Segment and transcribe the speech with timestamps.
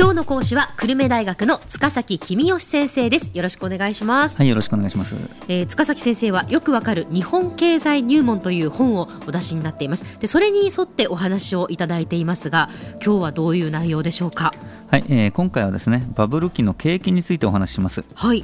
[0.00, 3.30] 今日の講師は久留米大学の塚崎君吉先生です。
[3.34, 4.38] よろしくお願いします。
[4.38, 5.14] はいよろしくお願いします、
[5.46, 10.18] えー、塚崎先生はよくわかる日本経済入門という本をお出しになっています。
[10.18, 12.70] でそれに沿ってお話をいただいていますが
[13.04, 14.54] 今日はどういう内容でしょうか？
[14.88, 18.02] はい、えー、今回はですねバブル期の景気についてお話しします。
[18.14, 18.42] はい。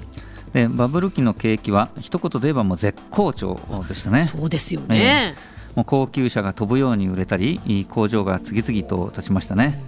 [0.53, 4.31] でバブル期の景気は一言で言えばもう絶好調でしたね。
[4.31, 9.83] そうですよね、えー、もう高級車が飛ぶように売れたり工場が次々と立ちましたね、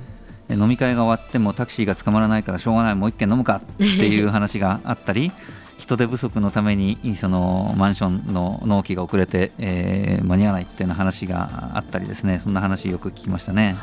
[0.51, 5.33] 飲み会が終わってもタクシーが捕まらないからしょうがないもう一軒飲むかっていう話があったり
[5.79, 13.77] 人手不足のためにそのマンションの納期が遅れて、えー、間に合わないっていう話があったりですねそんな話よく聞きましたね。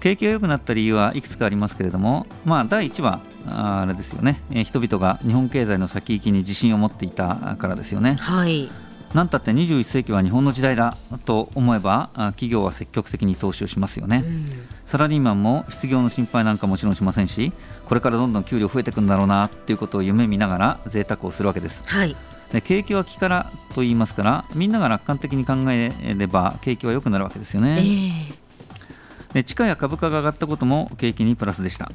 [0.00, 8.16] 景気が良くなった理由はいくつかありますけれども、まあ、第1はあれですよね、えー、人々が日本経済の先行きに自信を持っていたからですよね。
[8.18, 8.70] はい
[9.14, 14.46] なんたって21世紀は日本の時代だと思えば企業は積極的に投資をしますよね、うん、
[14.84, 17.52] サラリーマンも失業の心配なんかもちろんしませんし
[17.88, 22.14] これからどんどん給料増えていくんだろうなっていうことを夢見ながら贅沢をするわけです、はい、
[22.52, 31.90] で景気は気からと言いますからみんなが楽観的に考えれば景気は良くなるわけですよね、えー、で地価や株価が上がったことも景気にプラスでした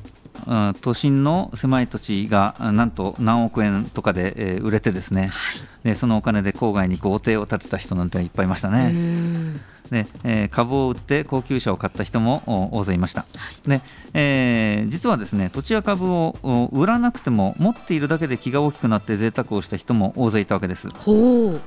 [0.82, 8.94] 都心の狭い土地がなんと何億円とかで、売れてですね、はい、でそのお金で郊外に豪邸を建てた人なんていっぱいいましたね。
[9.92, 13.28] で、えー、株を売って高級車を買った人も大勢いました、は
[13.66, 13.82] い、で
[14.18, 16.38] えー、実はですね土地や株を
[16.72, 20.88] 売らなくても持っているだけで気が大きくなって贅沢をした人も大勢いたわけです。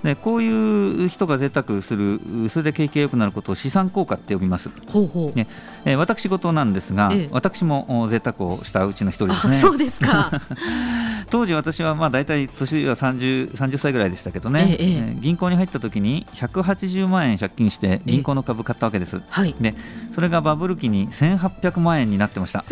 [0.03, 4.71] でこういう人が贅沢するそれで景気が良くなることを資産効果って呼びます。
[4.87, 5.47] ほうほう、ね
[5.85, 9.55] えー、私事なんですが、ええ、私も贅沢をしたうちの一人ですね。
[9.55, 10.31] そうですか。
[11.31, 19.75] 当時私はまあ大体年は 30, 30歳ぐらいでしたけどね、ええ銀行に入った時に180万円借金して銀行の株買ったわけです、はい、で
[20.13, 22.65] それがバブル期に1800万円になってました。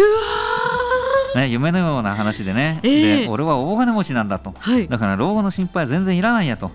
[1.34, 6.70] ね、夢のような話でね、えー、で俺は大金持ちなんだと、はい、だから老後の心配は全然いらないやと。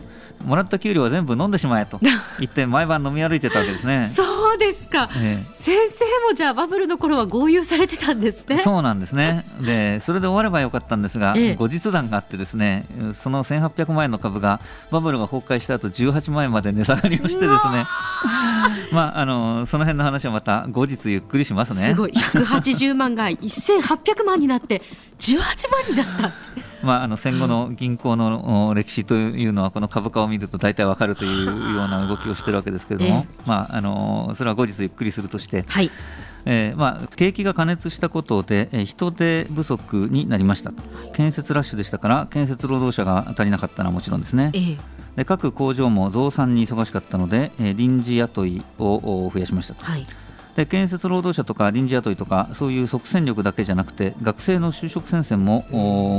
[0.45, 1.99] もらった給料は全部飲んでしまえと
[2.39, 4.07] 言って毎晩飲み歩いてたわけですね。
[4.13, 8.57] そうですか、えー、先生もじゃあバブルの頃は豪遊されてたんですね。
[8.57, 9.45] そうなんですね。
[9.61, 14.59] でそれで終わればよかったんですが、えー、後日談があってですねその1800万円の株が
[14.91, 17.83] バブルが崩壊した後18万円まで値下がりをしてですね
[18.91, 21.81] まああのその辺の話はまた後日ゆっくりしますね。
[21.89, 22.11] すごい。
[22.11, 24.81] 180万が1800万になって
[25.19, 26.31] 18万になった。
[26.83, 35.91] まあ、あの戦後の銀行の歴史というのはこの株価を見ると大体わかるというような動きをしているわけですけれども、えー、まあ、あのそれは後日ゆっくりするとして、はい。
[36.43, 40.71] えーまあ、景気が過熱したことで、えー、人手不足になりました
[41.13, 44.77] 建設ラッシュでしたから建設労働者が足りなかったのはもちろんですね、えー、
[45.15, 49.83] で各工場も増産に忙しかったので、えー、臨時雇いを増やしましたと。
[49.83, 50.05] はい
[50.55, 55.65] で建設労働者とか臨時雇いとかそういう即戦力だけじゃなくて学生の就職戦線も、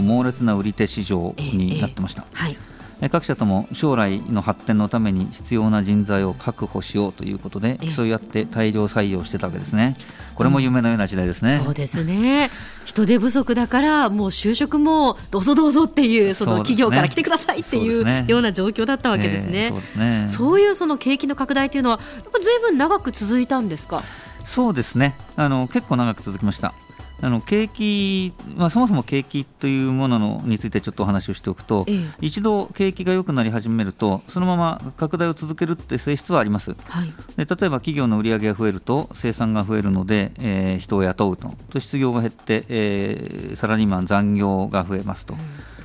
[0.01, 2.23] 猛烈な売り手市場になってました。
[2.23, 2.72] えーえーはい
[3.11, 9.97] 各社とも将来の発展のために必要な人材を確保しようということで競い合って大量採用してたわけですね。
[10.35, 11.57] これも夢のような時代ですね。
[11.57, 12.51] うん、そうですね。
[12.85, 19.69] 人手不足だからもう就職もどうぞどうぞっていうその企業から来てくださいっていうような状況だったわけですね。
[19.71, 20.27] そうですね。
[20.29, 21.99] そういうその景気の拡大というのは
[22.41, 24.03] ずいぶん長く続いたんですか？
[24.45, 26.75] そうですねあの結構長く続きました
[27.21, 41.53] あの景気、まあ、そもそも景気というもののについてちょっとお話をしておくと、ええ、一度景気が良くなり始めるとそのまま拡大を続けるって性質はあります、はい、で例えば企業の売り上げが増えると生産が増えるので、えー、人を雇うと。
[41.71, 45.35] と失業が減って、えー、サラリーマン残業が増えますと。
[45.35, 45.41] うん。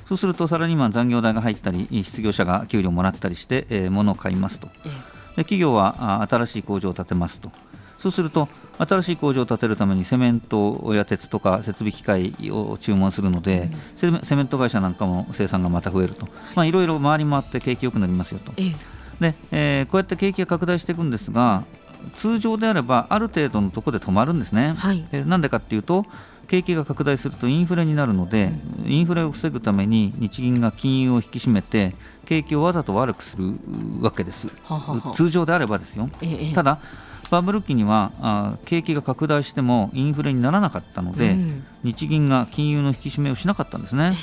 [0.05, 4.69] そうするとサラリーマン残業代が入ったり失業者が給料をもらったりして、えー、物を買いますと、
[5.35, 7.51] で企業は新しい工場を建てますと。
[7.97, 13.69] そうすると新しい工場を建てるためにセメントや鉄とか設備機械を注文するので、
[14.03, 18.73] うん、セメント会社なんかも生産がまた増えると、まあ、いろいろ回り回って景気よくなりますよと、え
[19.19, 21.63] でえー、こうやって景気が拡大していくんですが
[22.15, 24.74] 通常であればある程度のところで止まるんですね。
[24.77, 26.06] はい、なんでかっていうと
[26.47, 28.51] 景気が拡大するとインフレになるので、
[28.85, 31.94] うん、インフレを防ぐために日銀が金融を引き締めて
[32.25, 33.53] 景気をわざと悪くする
[34.00, 35.13] わけです、ははは。
[35.13, 36.09] 通常であればですよ。
[36.21, 36.53] え。
[36.53, 36.80] ただ
[37.29, 44.15] バブル期にはあ景気が拡大してもインフレにならなかったので、うん、日銀が金融の引き締めをしなかったんですね。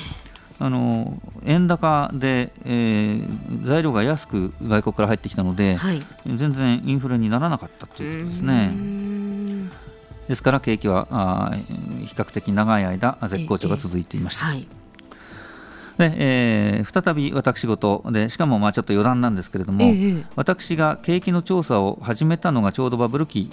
[0.57, 8.71] あの円高で、えー、材料が安く外国から入ってきたので、はい、全然インフレにならなかったということですね。
[10.29, 11.51] ですから景気はあ
[12.05, 14.45] 比較的長い間絶好調が続いていました。
[14.45, 14.67] はい
[15.97, 23.49] で、えー、再び私事でしかもまあちょっと余談なんですけれども、ええ、私が景気の調査を始めたのがちょうどバブル期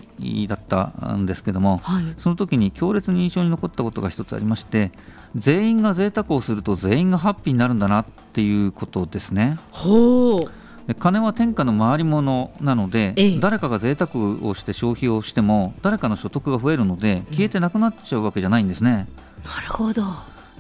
[0.49, 4.91] だったんですけども、はい、その時に強烈に印象に残ったことが一つありまして
[5.37, 9.59] 全員が贅沢をすると全員がハッピーになるんだなっていうことですね。
[9.71, 10.95] ほう。
[10.99, 14.11] 金は天下の回り物なので、ええ、誰かが贅沢
[14.43, 19.07] をして消費をしても誰かの所得が増えるので消えてなくなっちゃうわけじゃないんですね。
[19.45, 20.03] なるほど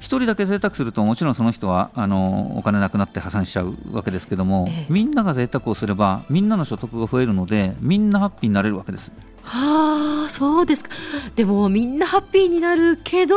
[0.02, 9.12] 1人だけ贅沢するともちろんその人はあのお金なくなって破産しちゃうわけですけども、ええ、みんなが贅沢をすればみんなの所得が増えるのでみんなハッピーになれるわけです。
[9.44, 10.90] はあそうですか
[11.34, 13.36] でもみんなハッピーになるけど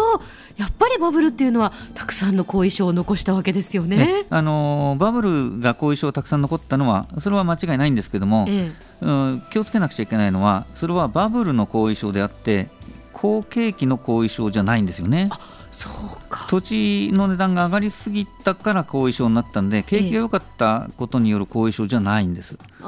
[0.58, 3.98] やっぱりバブルっていうのはたくさんの後遺症を残したわけですよね。
[3.98, 12.70] ねあのバブルが後遺症たくさん残ったのはそれは間違いないんですけども、ええ、うん、気をつけなくちゃいけないのはそれはバブルの後遺症であって
[13.16, 15.30] 好景気の後遺症じゃないんですよね。
[15.32, 15.40] あ
[15.72, 16.48] そうか。
[16.50, 22.84] 土地の値段が上がりすぎたから後遺症になったんで景気が良かったことによる後遺症じゃないんです、え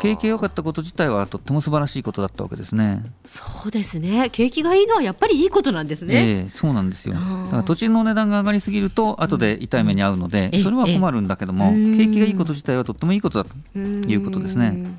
[0.00, 3.02] 景気が良かったこと自体はとっても素晴らしいことだったわけですね。
[3.26, 4.30] そうですね。
[4.30, 7.14] 景気がいいのはやっぱりいいことなんですね、えー、そうなんですよ。
[7.14, 14.98] だから土地の値段が上がりすぎると後で痛い目に遭うので、うん、それは困るんだけども、景気がいいこと自体はとってもいいことだということですね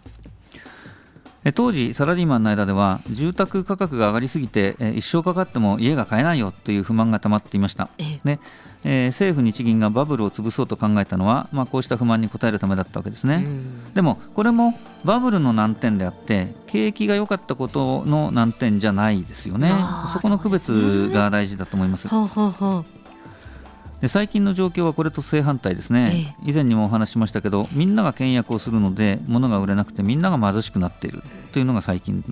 [1.56, 7.90] 当時、サラリーマンの間では住宅価格が上がりすぎて一生かかっても家が買えないよという不満がたまっていました、
[8.24, 8.40] ね。
[8.84, 13.46] えー、政府・日銀がバブルを潰そうと考えたのは、まあ、こうした不満に応えるためだったわけですね、
[13.94, 14.74] でもこれも
[15.04, 19.72] バブルの難点であって景気が良かったことの難点じゃないですよね。
[20.14, 22.08] そこの区別が大事だと思います。
[24.02, 31.22] で最近の状況はこれと正反対ですね、ええ、以前にもお話ししましたけどみんなが倹約をするので物が売れなくてみんなが貧しくなっている。
[31.54, 32.24] というのが最近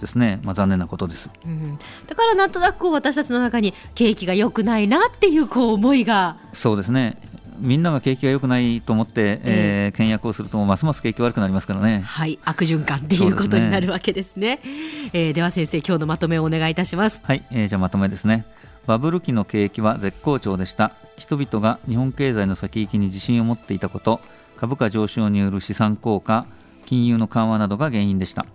[0.00, 6.36] ですね、まあ、残念なことです、うん、だからなんとなくこう私たちの中に景気が良くないなっていうこう思いが。
[6.52, 7.20] そうですね。
[7.58, 12.00] みんなが景気が良くないと思って、えー、倹約をするとますます景気悪くなりますからね。
[12.00, 12.38] はい。
[12.44, 14.60] 悪循環っていうことになるわけですね。
[14.62, 17.20] で、ね、えー、では先生今日のまとめをお願いいたします。
[17.22, 18.46] はい、えー、じゃあまとめですね
[18.86, 20.92] バブル期の景気は絶好調でした。
[21.16, 24.20] 人々が日本経済の先行きに自信を持っていたこと
[24.56, 26.46] 株価上昇による資産効果
[26.86, 28.46] 金融の緩和などが原因でした。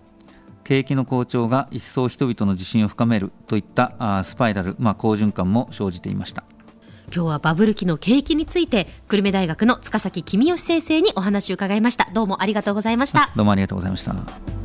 [0.64, 6.44] 景気の好調が一層人々の自信を深めるといったあスパイラル、まあ、好循環も生じていました。
[7.14, 12.10] 今日はバブル期の景気について久留米大学の塚崎公義先生にお話を伺いました。
[12.14, 13.32] どうもありがとうございました。
[13.36, 14.65] どうもありがとうございました